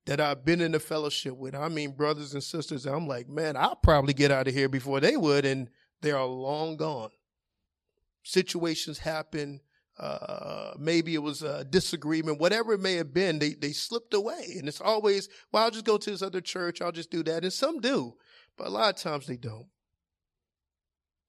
[0.09, 1.55] that I've been in the fellowship with.
[1.55, 5.01] I mean, brothers and sisters, I'm like, man, I'll probably get out of here before
[5.01, 5.68] they would, and
[6.01, 7.11] they are long gone.
[8.23, 9.61] Situations happen.
[9.99, 14.55] Uh, maybe it was a disagreement, whatever it may have been, they, they slipped away.
[14.57, 16.81] And it's always, well, I'll just go to this other church.
[16.81, 17.42] I'll just do that.
[17.42, 18.14] And some do,
[18.57, 19.66] but a lot of times they don't.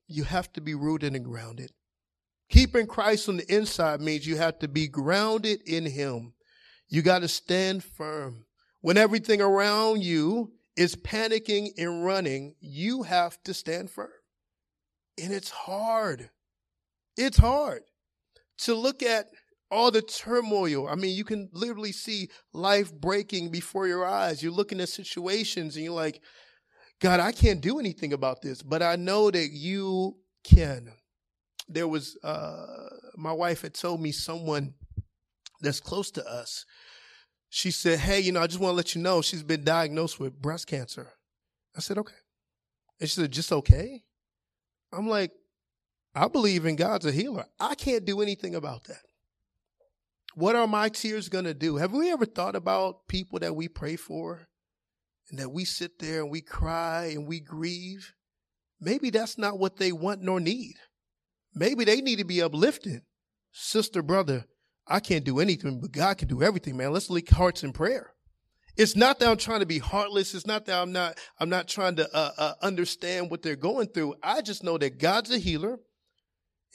[0.07, 1.71] You have to be rooted and grounded.
[2.49, 6.31] Keeping Christ on the inside means you have to be grounded in Him.
[6.87, 8.45] You got to stand firm.
[8.81, 14.09] When everything around you is panicking and running, you have to stand firm.
[15.21, 16.29] And it's hard.
[17.17, 17.81] It's hard
[18.59, 19.27] to look at
[19.69, 20.87] all the turmoil.
[20.87, 24.41] I mean, you can literally see life breaking before your eyes.
[24.41, 26.21] You're looking at situations and you're like,
[27.01, 30.91] God, I can't do anything about this, but I know that you can.
[31.67, 32.65] There was, uh,
[33.15, 34.73] my wife had told me someone
[35.61, 36.65] that's close to us
[37.49, 40.19] she said, Hey, you know, I just want to let you know she's been diagnosed
[40.19, 41.11] with breast cancer.
[41.75, 42.15] I said, Okay.
[42.99, 44.03] And she said, Just okay?
[44.91, 45.31] I'm like,
[46.15, 47.45] I believe in God's a healer.
[47.59, 49.01] I can't do anything about that.
[50.35, 51.77] What are my tears going to do?
[51.77, 54.47] Have we ever thought about people that we pray for
[55.29, 58.13] and that we sit there and we cry and we grieve?
[58.79, 60.75] Maybe that's not what they want nor need.
[61.53, 63.01] Maybe they need to be uplifted.
[63.51, 64.45] Sister, brother,
[64.89, 66.91] I can't do anything, but God can do everything, man.
[66.91, 68.13] Let's link hearts in prayer.
[68.75, 70.33] It's not that I'm trying to be heartless.
[70.33, 73.87] It's not that I'm not, I'm not trying to uh, uh, understand what they're going
[73.87, 74.15] through.
[74.23, 75.79] I just know that God's a healer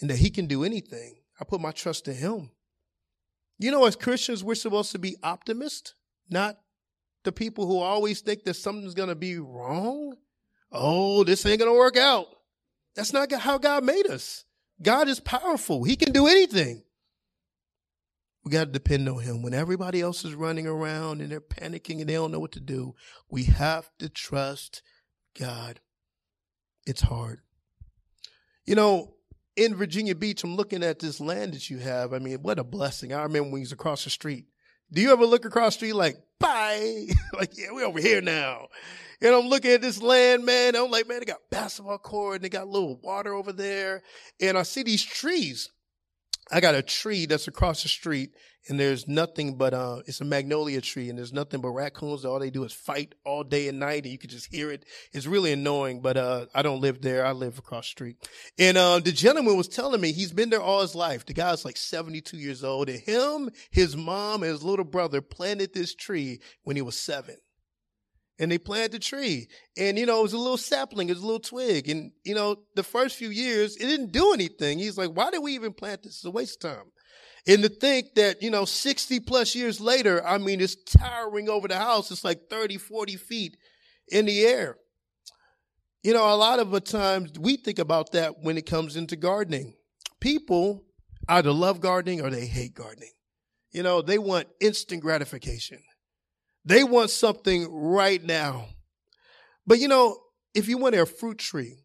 [0.01, 1.17] and that he can do anything.
[1.41, 2.51] I put my trust in him.
[3.59, 5.95] You know, as Christians, we're supposed to be optimists,
[6.29, 6.59] not
[7.25, 10.15] the people who always think that something's going to be wrong.
[10.71, 12.27] Oh, this ain't going to work out.
[12.95, 14.45] That's not how God made us.
[14.83, 15.85] God is powerful.
[15.85, 16.83] He can do anything.
[18.45, 19.43] We got to depend on him.
[19.43, 22.61] When everybody else is running around and they're panicking and they don't know what to
[22.61, 22.95] do,
[23.31, 24.83] we have to trust
[25.39, 25.81] God.
[26.87, 27.41] It's hard.
[28.67, 29.15] You know,
[29.57, 32.13] in Virginia Beach, I'm looking at this land that you have.
[32.13, 33.13] I mean, what a blessing.
[33.13, 34.47] I remember when he was across the street.
[34.93, 37.07] Do you ever look across the street like, bye?
[37.33, 38.69] like, yeah, we're over here now.
[39.23, 40.77] And I'm looking at this land, man.
[40.77, 44.03] I'm like, man, they got basketball court and they got a little water over there.
[44.41, 45.71] And I see these trees.
[46.51, 48.35] I got a tree that's across the street
[48.69, 52.25] and there's nothing but uh it's a magnolia tree and there's nothing but raccoons.
[52.25, 54.85] All they do is fight all day and night and you can just hear it.
[55.13, 57.25] It's really annoying but uh i don't live there.
[57.25, 58.29] I live across the street.
[58.59, 61.27] And uh the gentleman was telling me he's been there all his life.
[61.27, 65.75] The guy's like 72 years old and him his mom and his little brother planted
[65.75, 67.37] this tree when he was seven
[68.39, 69.49] and they planted the tree.
[69.77, 71.89] And, you know, it was a little sapling, it was a little twig.
[71.89, 74.79] And, you know, the first few years, it didn't do anything.
[74.79, 76.17] He's like, why did we even plant this?
[76.17, 76.87] It's a waste of time.
[77.47, 81.69] And to think that, you know, 60 plus years later, I mean, it's towering over
[81.69, 82.11] the house.
[82.11, 83.57] It's like 30, 40 feet
[84.09, 84.79] in the air.
[86.03, 89.17] You know, a lot of the times we think about that when it comes into
[89.17, 89.75] gardening.
[90.21, 90.85] People
[91.29, 93.13] either love gardening or they hate gardening.
[93.73, 95.79] You know, they want instant gratification.
[96.65, 98.69] They want something right now.
[99.67, 100.19] But you know,
[100.55, 101.85] if you want a fruit tree,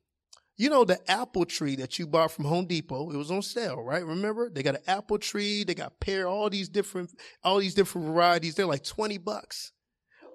[0.57, 3.81] you know, the apple tree that you bought from Home Depot, it was on sale,
[3.81, 4.05] right?
[4.05, 4.49] Remember?
[4.49, 7.11] They got an apple tree, they got pear, all these different,
[7.43, 8.55] all these different varieties.
[8.55, 9.71] They're like 20 bucks.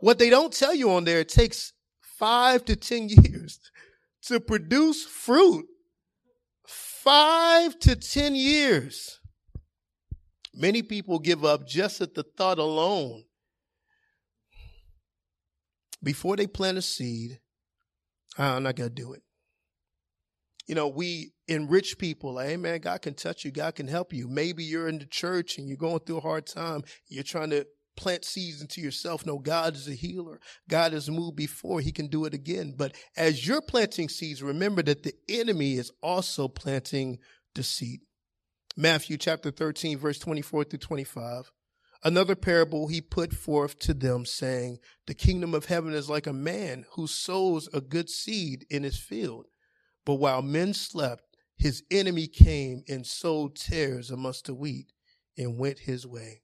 [0.01, 3.61] What they don't tell you on there, it takes five to 10 years
[4.23, 5.67] to produce fruit.
[6.67, 9.21] Five to 10 years.
[10.55, 13.25] Many people give up just at the thought alone.
[16.05, 17.41] Before they plant a seed,
[18.39, 19.23] I'm not going to do it
[20.67, 22.35] you know, we enrich people.
[22.35, 23.51] Like, hey man, God can touch you.
[23.51, 24.29] God can help you.
[24.29, 26.83] Maybe you're in the church and you're going through a hard time.
[27.09, 29.27] You're trying to plant seeds into yourself.
[29.27, 30.41] No, God is a healer.
[30.69, 31.81] God has moved before.
[31.81, 32.75] He can do it again.
[32.77, 37.19] But as you're planting seeds, remember that the enemy is also planting
[37.55, 38.01] deceit.
[38.77, 41.53] Matthew chapter 13, verse 24 through 25.
[42.07, 46.35] Another parable he put forth to them, saying, The kingdom of heaven is like a
[46.35, 49.47] man who sows a good seed in his field.
[50.05, 51.25] But while men slept,
[51.57, 54.93] his enemy came and sowed tares amongst the wheat
[55.39, 56.43] and went his way.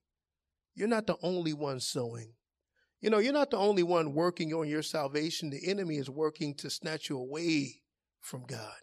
[0.74, 2.32] You're not the only one sowing.
[3.02, 5.50] You know, you're not the only one working on your salvation.
[5.50, 7.82] The enemy is working to snatch you away
[8.20, 8.78] from God.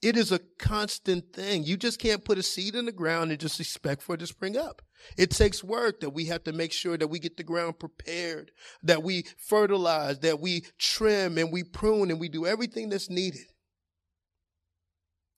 [0.00, 1.64] It is a constant thing.
[1.64, 4.26] You just can't put a seed in the ground and just expect for it to
[4.26, 4.82] spring up.
[5.16, 8.50] It takes work that we have to make sure that we get the ground prepared,
[8.82, 13.46] that we fertilize, that we trim and we prune and we do everything that's needed.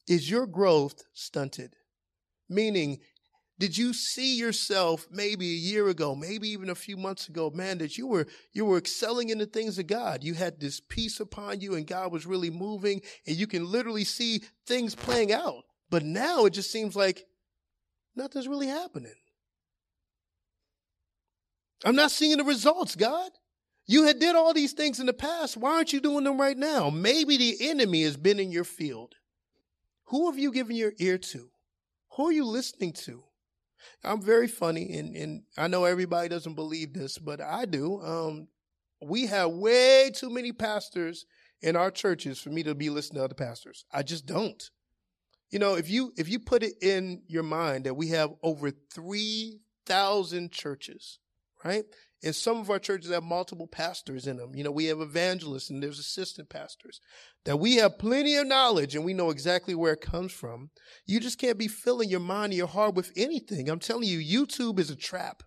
[0.08, 1.74] Is your growth stunted?
[2.48, 2.98] Meaning,
[3.60, 7.76] did you see yourself maybe a year ago, maybe even a few months ago, man,
[7.78, 10.24] that you were you were excelling in the things of God.
[10.24, 14.04] You had this peace upon you and God was really moving and you can literally
[14.04, 15.64] see things playing out.
[15.90, 17.26] But now it just seems like
[18.16, 19.14] nothing's really happening.
[21.84, 23.30] I'm not seeing the results, God.
[23.86, 25.56] You had did all these things in the past.
[25.56, 26.90] Why aren't you doing them right now?
[26.90, 29.14] Maybe the enemy has been in your field.
[30.06, 31.50] Who have you given your ear to?
[32.16, 33.24] Who are you listening to?
[34.04, 38.00] I'm very funny, and, and I know everybody doesn't believe this, but I do.
[38.00, 38.48] Um,
[39.02, 41.26] we have way too many pastors
[41.62, 43.84] in our churches for me to be listening to other pastors.
[43.92, 44.70] I just don't.
[45.50, 48.70] You know, if you if you put it in your mind that we have over
[48.70, 51.18] three thousand churches,
[51.64, 51.84] right?
[52.22, 54.54] And some of our churches have multiple pastors in them.
[54.54, 57.00] You know, we have evangelists and there's assistant pastors.
[57.46, 60.70] That we have plenty of knowledge and we know exactly where it comes from.
[61.06, 63.70] You just can't be filling your mind and your heart with anything.
[63.70, 65.42] I'm telling you, YouTube is a trap,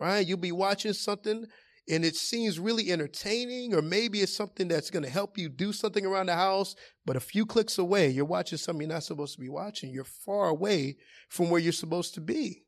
[0.00, 0.26] right?
[0.26, 1.44] You'll be watching something
[1.88, 5.72] and it seems really entertaining, or maybe it's something that's going to help you do
[5.72, 9.34] something around the house, but a few clicks away, you're watching something you're not supposed
[9.34, 9.90] to be watching.
[9.90, 10.96] You're far away
[11.28, 12.64] from where you're supposed to be.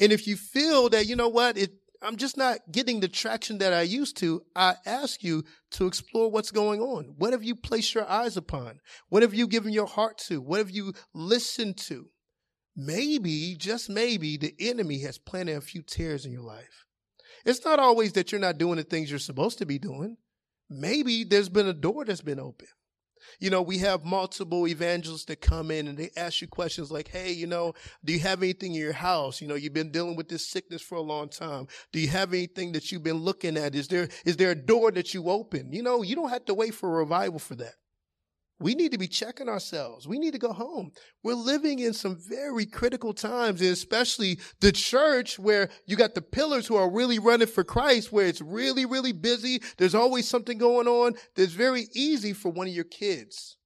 [0.00, 1.70] And if you feel that, you know what, it,
[2.04, 4.42] I'm just not getting the traction that I used to.
[4.54, 7.14] I ask you to explore what's going on.
[7.16, 8.80] What have you placed your eyes upon?
[9.08, 10.40] What have you given your heart to?
[10.40, 12.10] What have you listened to?
[12.76, 16.84] Maybe, just maybe, the enemy has planted a few tares in your life.
[17.46, 20.16] It's not always that you're not doing the things you're supposed to be doing.
[20.68, 22.68] Maybe there's been a door that's been open.
[23.40, 27.08] You know, we have multiple evangelists that come in and they ask you questions like,
[27.08, 29.40] Hey, you know, do you have anything in your house?
[29.40, 31.66] You know, you've been dealing with this sickness for a long time.
[31.92, 33.74] Do you have anything that you've been looking at?
[33.74, 35.72] Is there, is there a door that you open?
[35.72, 37.74] You know, you don't have to wait for a revival for that.
[38.64, 40.08] We need to be checking ourselves.
[40.08, 40.92] We need to go home.
[41.22, 46.22] We're living in some very critical times, and especially the church where you got the
[46.22, 49.60] pillars who are really running for Christ, where it's really, really busy.
[49.76, 51.12] There's always something going on.
[51.36, 53.58] It's very easy for one of your kids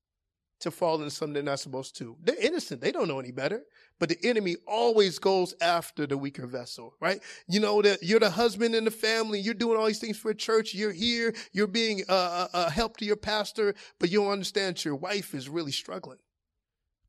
[0.63, 2.17] to fall into something they're not supposed to.
[2.21, 2.81] They're innocent.
[2.81, 3.63] They don't know any better.
[3.99, 7.21] But the enemy always goes after the weaker vessel, right?
[7.49, 9.41] You know that you're the husband in the family.
[9.41, 10.73] You're doing all these things for a church.
[10.73, 11.35] You're here.
[11.53, 14.95] You're being a, a, a help to your pastor, but you don't understand that your
[14.95, 16.19] wife is really struggling.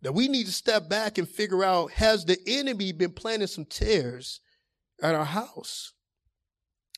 [0.01, 3.65] That we need to step back and figure out, has the enemy been planting some
[3.65, 4.41] tares
[5.01, 5.93] at our house?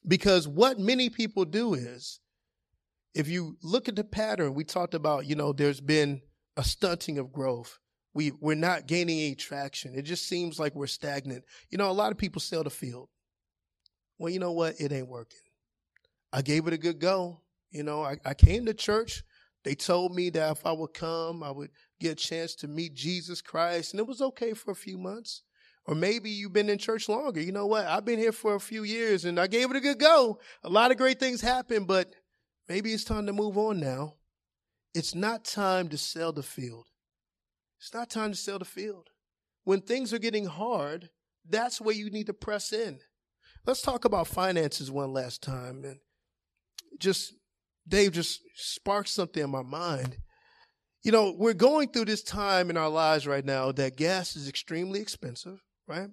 [0.08, 2.20] Because what many people do is,
[3.14, 6.22] if you look at the pattern, we talked about, you know, there's been
[6.56, 7.78] a stunting of growth.
[8.14, 9.96] We, we're not gaining any traction.
[9.96, 11.46] It just seems like we're stagnant.
[11.70, 13.10] You know, a lot of people sell the field.
[14.18, 14.80] Well, you know what?
[14.80, 15.40] It ain't working.
[16.34, 17.42] I gave it a good go.
[17.72, 19.24] You know, I, I came to church.
[19.64, 22.94] They told me that if I would come, I would get a chance to meet
[22.94, 23.94] Jesus Christ.
[23.94, 25.44] And it was okay for a few months.
[25.86, 27.42] Or maybe you've been in church longer.
[27.42, 27.86] You know what?
[27.86, 30.40] I've been here for a few years and I gave it a good go.
[30.64, 32.14] A lot of great things happened, but
[32.70, 34.16] maybe it's time to move on now.
[34.94, 36.86] It's not time to sell the field.
[37.82, 39.10] It's not time to sell the field.
[39.64, 41.10] When things are getting hard,
[41.50, 43.00] that's where you need to press in.
[43.66, 45.84] Let's talk about finances one last time.
[45.84, 45.98] And
[47.00, 47.34] just,
[47.88, 50.18] Dave just sparked something in my mind.
[51.04, 54.48] You know, we're going through this time in our lives right now that gas is
[54.48, 56.10] extremely expensive, right?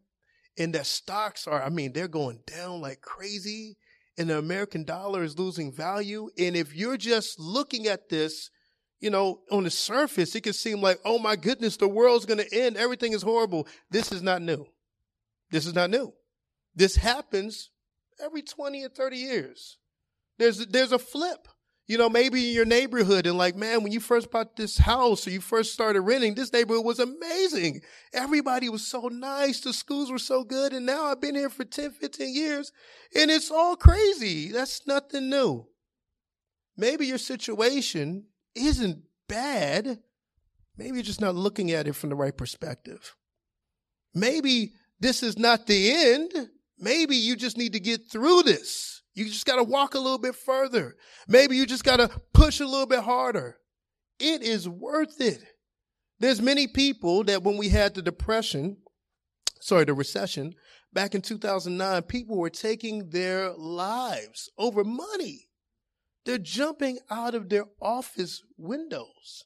[0.56, 3.76] And that stocks are, I mean, they're going down like crazy
[4.16, 6.30] and the American dollar is losing value.
[6.38, 8.50] And if you're just looking at this,
[9.00, 12.38] you know, on the surface, it can seem like, oh my goodness, the world's going
[12.38, 12.76] to end.
[12.76, 13.66] Everything is horrible.
[13.90, 14.66] This is not new.
[15.50, 16.12] This is not new.
[16.74, 17.70] This happens
[18.22, 19.78] every 20 or 30 years.
[20.38, 21.48] There's, there's a flip
[21.88, 25.26] you know, maybe in your neighborhood and like, man, when you first bought this house
[25.26, 27.80] or you first started renting, this neighborhood was amazing.
[28.12, 29.60] Everybody was so nice.
[29.60, 30.74] The schools were so good.
[30.74, 32.72] And now I've been here for 10, 15 years
[33.16, 34.52] and it's all crazy.
[34.52, 35.66] That's nothing new.
[36.76, 39.98] Maybe your situation isn't bad.
[40.76, 43.14] Maybe you're just not looking at it from the right perspective.
[44.14, 46.50] Maybe this is not the end.
[46.78, 49.02] Maybe you just need to get through this.
[49.14, 50.96] You just got to walk a little bit further.
[51.26, 53.58] Maybe you just got to push a little bit harder.
[54.20, 55.42] It is worth it.
[56.20, 58.78] There's many people that when we had the depression,
[59.60, 60.54] sorry, the recession
[60.92, 65.47] back in 2009, people were taking their lives over money.
[66.28, 69.44] They're jumping out of their office windows.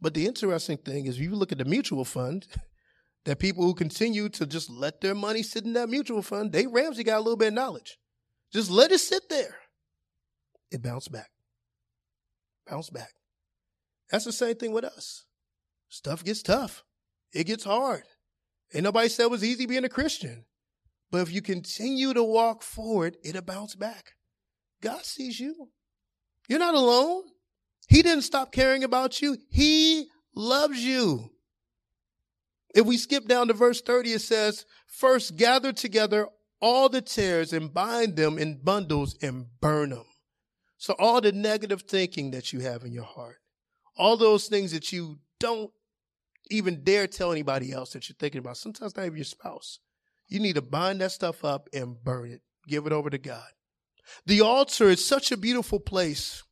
[0.00, 2.44] But the interesting thing is, if you look at the mutual fund,
[3.24, 6.72] that people who continue to just let their money sit in that mutual fund, Dave
[6.72, 7.98] Ramsey got a little bit of knowledge.
[8.52, 9.54] Just let it sit there.
[10.72, 11.30] It bounced back.
[12.68, 13.12] Bounce back.
[14.10, 15.24] That's the same thing with us.
[15.88, 16.82] Stuff gets tough.
[17.32, 18.02] It gets hard.
[18.74, 20.46] Ain't nobody said it was easy being a Christian.
[21.12, 24.14] But if you continue to walk forward, it'll bounce back.
[24.80, 25.68] God sees you.
[26.48, 27.24] You're not alone.
[27.88, 29.38] He didn't stop caring about you.
[29.50, 31.30] He loves you.
[32.74, 36.28] If we skip down to verse 30, it says, First gather together
[36.60, 40.04] all the tares and bind them in bundles and burn them.
[40.76, 43.38] So all the negative thinking that you have in your heart,
[43.96, 45.70] all those things that you don't
[46.50, 49.80] even dare tell anybody else that you're thinking about, sometimes not even your spouse,
[50.28, 52.42] you need to bind that stuff up and burn it.
[52.66, 53.48] Give it over to God.
[54.26, 56.42] The altar is such a beautiful place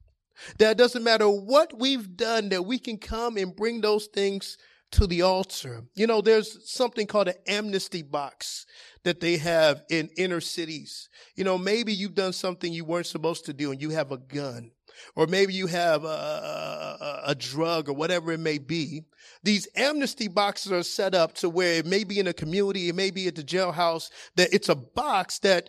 [0.58, 4.58] that it doesn't matter what we've done, that we can come and bring those things
[4.92, 5.84] to the altar.
[5.94, 8.66] You know, there's something called an amnesty box
[9.04, 11.08] that they have in inner cities.
[11.34, 14.18] You know, maybe you've done something you weren't supposed to do and you have a
[14.18, 14.72] gun.
[15.14, 19.04] Or maybe you have a, a, a, drug or whatever it may be.
[19.42, 22.94] These amnesty boxes are set up to where it may be in a community, it
[22.94, 25.68] may be at the jailhouse, that it's a box that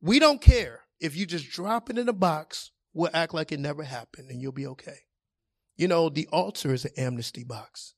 [0.00, 0.79] we don't care.
[1.00, 4.40] If you just drop it in a box, we'll act like it never happened and
[4.40, 4.98] you'll be okay.
[5.76, 7.94] You know, the altar is an amnesty box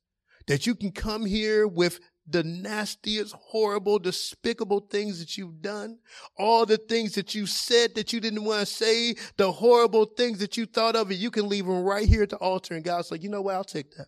[0.46, 5.98] that you can come here with the nastiest, horrible, despicable things that you've done,
[6.36, 10.38] all the things that you said that you didn't want to say, the horrible things
[10.38, 12.74] that you thought of, and you can leave them right here at the altar.
[12.74, 13.54] And God's like, you know what?
[13.56, 14.06] I'll take that.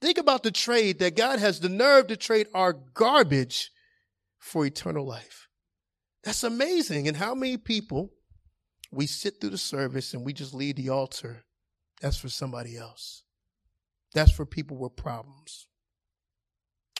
[0.00, 3.70] Think about the trade that God has the nerve to trade our garbage
[4.38, 5.47] for eternal life.
[6.28, 7.08] That's amazing.
[7.08, 8.10] And how many people
[8.92, 11.46] we sit through the service and we just leave the altar?
[12.02, 13.22] That's for somebody else.
[14.12, 15.68] That's for people with problems.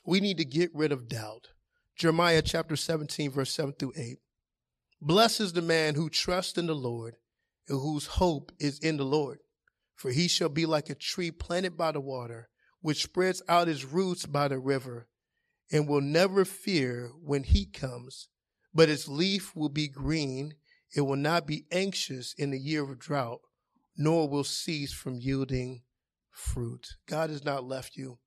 [0.06, 1.48] We need to get rid of doubt.
[1.94, 4.16] Jeremiah chapter 17, verse 7 through 8.
[5.02, 7.16] Blessed is the man who trusts in the Lord
[7.68, 9.40] and whose hope is in the Lord.
[9.94, 12.48] For he shall be like a tree planted by the water,
[12.80, 15.06] which spreads out its roots by the river,
[15.70, 18.28] and will never fear when heat comes,
[18.78, 20.54] but its leaf will be green.
[20.94, 23.40] It will not be anxious in the year of drought,
[23.96, 25.82] nor will cease from yielding
[26.30, 26.86] fruit.
[27.08, 28.20] God has not left you.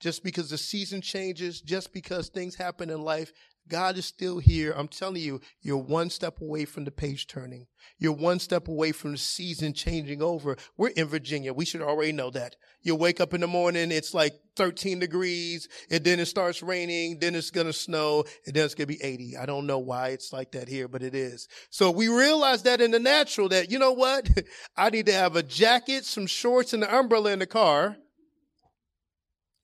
[0.00, 3.32] Just because the season changes, just because things happen in life,
[3.68, 4.72] God is still here.
[4.76, 7.66] I'm telling you, you're one step away from the page turning.
[7.98, 10.56] You're one step away from the season changing over.
[10.76, 11.52] We're in Virginia.
[11.52, 12.56] We should already know that.
[12.82, 17.18] You wake up in the morning, it's like 13 degrees, and then it starts raining,
[17.18, 19.38] then it's going to snow, and then it's going to be 80.
[19.38, 21.48] I don't know why it's like that here, but it is.
[21.70, 24.28] So we realize that in the natural that, you know what?
[24.76, 27.96] I need to have a jacket, some shorts, and an umbrella in the car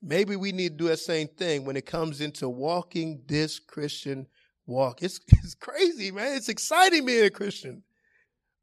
[0.02, 4.26] Maybe we need to do that same thing when it comes into walking this Christian
[4.66, 5.02] walk.
[5.02, 6.36] It's, it's crazy, man.
[6.36, 7.82] It's exciting being a Christian,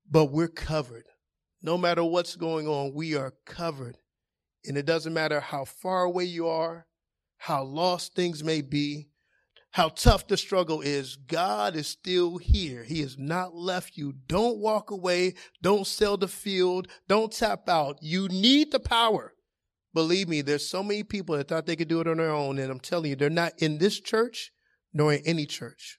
[0.09, 1.05] but we're covered.
[1.61, 3.97] No matter what's going on, we are covered.
[4.65, 6.87] And it doesn't matter how far away you are,
[7.37, 9.09] how lost things may be,
[9.71, 12.83] how tough the struggle is, God is still here.
[12.83, 14.13] He has not left you.
[14.27, 15.35] Don't walk away.
[15.61, 16.87] Don't sell the field.
[17.07, 17.99] Don't tap out.
[18.01, 19.33] You need the power.
[19.97, 22.59] Believe me, there's so many people that thought they could do it on their own,
[22.59, 24.51] and I'm telling you, they're not in this church
[24.93, 25.97] nor in any church.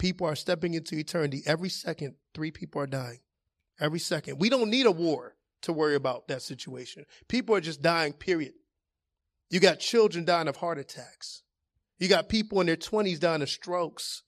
[0.00, 1.40] People are stepping into eternity.
[1.46, 3.20] Every second, three people are dying.
[3.78, 4.40] Every second.
[4.40, 7.04] We don't need a war to worry about that situation.
[7.28, 8.54] People are just dying, period.
[9.48, 11.44] You got children dying of heart attacks.
[12.00, 14.24] You got people in their 20s dying of strokes.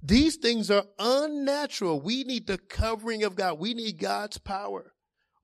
[0.00, 2.00] These things are unnatural.
[2.00, 3.58] We need the covering of God.
[3.58, 4.94] We need God's power.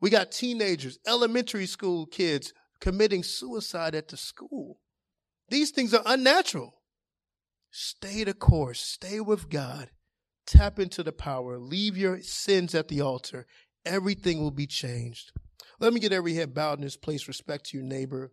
[0.01, 4.81] We got teenagers, elementary school kids committing suicide at the school.
[5.49, 6.74] These things are unnatural.
[7.70, 9.91] Stay the course, stay with God,
[10.47, 13.47] tap into the power, leave your sins at the altar.
[13.85, 15.33] Everything will be changed.
[15.79, 18.33] Let me get every head bowed in this place, respect to your neighbor.